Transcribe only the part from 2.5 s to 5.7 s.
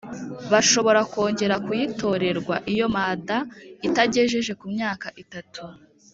iyo mada itagejeje kumyaka itatu